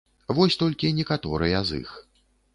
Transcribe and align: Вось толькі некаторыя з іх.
Вось 0.37 0.57
толькі 0.61 0.91
некаторыя 1.01 1.63
з 1.71 1.85
іх. 1.85 1.95